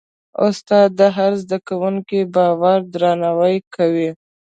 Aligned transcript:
استاد 0.47 0.89
د 0.99 1.01
هر 1.17 1.31
زده 1.43 1.57
کوونکي 1.67 2.19
باور 2.35 2.79
درناوی 2.93 3.57
کوي. 3.75 4.09